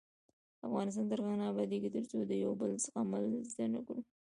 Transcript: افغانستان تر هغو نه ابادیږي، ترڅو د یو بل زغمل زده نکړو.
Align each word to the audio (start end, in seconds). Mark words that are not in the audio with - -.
افغانستان 0.67 1.05
تر 1.11 1.19
هغو 1.21 1.35
نه 1.39 1.45
ابادیږي، 1.51 1.89
ترڅو 1.95 2.17
د 2.25 2.31
یو 2.43 2.51
بل 2.61 2.71
زغمل 2.85 3.25
زده 3.51 3.65
نکړو. 3.75 4.01